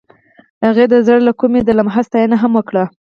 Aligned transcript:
هغې 0.65 0.85
د 0.91 0.95
زړه 1.05 1.19
له 1.27 1.33
کومې 1.39 1.59
د 1.63 1.69
لمحه 1.77 2.01
ستاینه 2.07 2.37
هم 2.43 2.51
وکړه. 2.55 2.85